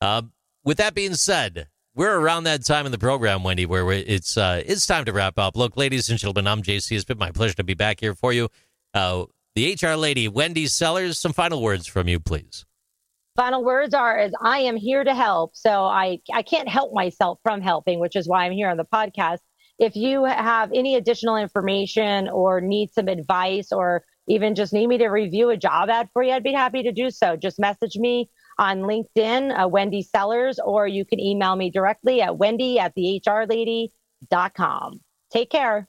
Uh, 0.00 0.22
with 0.62 0.76
that 0.76 0.94
being 0.94 1.14
said, 1.14 1.66
we're 1.96 2.20
around 2.20 2.44
that 2.44 2.64
time 2.64 2.86
in 2.86 2.92
the 2.92 2.98
program, 2.98 3.42
Wendy, 3.42 3.66
where 3.66 3.90
it's 3.90 4.36
uh, 4.36 4.62
it's 4.64 4.86
time 4.86 5.04
to 5.06 5.12
wrap 5.12 5.40
up. 5.40 5.56
Look, 5.56 5.76
ladies 5.76 6.08
and 6.08 6.20
gentlemen, 6.20 6.46
I'm 6.46 6.62
JC. 6.62 6.92
It's 6.92 7.04
been 7.04 7.18
my 7.18 7.32
pleasure 7.32 7.54
to 7.54 7.64
be 7.64 7.74
back 7.74 7.98
here 7.98 8.14
for 8.14 8.32
you. 8.32 8.48
Uh, 8.94 9.24
the 9.54 9.76
HR 9.80 9.94
lady, 9.94 10.28
Wendy 10.28 10.66
Sellers, 10.66 11.18
some 11.18 11.32
final 11.32 11.62
words 11.62 11.86
from 11.86 12.08
you, 12.08 12.18
please. 12.18 12.64
Final 13.36 13.64
words 13.64 13.94
are 13.94 14.18
is 14.18 14.32
I 14.42 14.58
am 14.58 14.76
here 14.76 15.04
to 15.04 15.14
help. 15.14 15.56
So 15.56 15.84
I 15.84 16.18
I 16.32 16.42
can't 16.42 16.68
help 16.68 16.92
myself 16.92 17.38
from 17.42 17.62
helping, 17.62 17.98
which 17.98 18.16
is 18.16 18.28
why 18.28 18.44
I'm 18.44 18.52
here 18.52 18.68
on 18.68 18.76
the 18.76 18.84
podcast. 18.84 19.38
If 19.78 19.96
you 19.96 20.24
have 20.24 20.70
any 20.74 20.96
additional 20.96 21.36
information 21.36 22.28
or 22.28 22.60
need 22.60 22.92
some 22.92 23.08
advice 23.08 23.72
or 23.72 24.04
even 24.28 24.54
just 24.54 24.72
need 24.72 24.86
me 24.86 24.98
to 24.98 25.08
review 25.08 25.50
a 25.50 25.56
job 25.56 25.88
ad 25.88 26.08
for 26.12 26.22
you, 26.22 26.32
I'd 26.32 26.42
be 26.42 26.52
happy 26.52 26.82
to 26.82 26.92
do 26.92 27.10
so. 27.10 27.36
Just 27.36 27.58
message 27.58 27.96
me 27.96 28.30
on 28.58 28.82
LinkedIn, 28.82 29.58
uh, 29.58 29.66
Wendy 29.66 30.02
Sellers, 30.02 30.58
or 30.64 30.86
you 30.86 31.04
can 31.04 31.18
email 31.18 31.56
me 31.56 31.70
directly 31.70 32.20
at 32.20 32.36
wendy 32.36 32.78
at 32.78 32.92
the 32.94 33.20
thehrlady.com. 33.26 35.00
Take 35.32 35.50
care. 35.50 35.88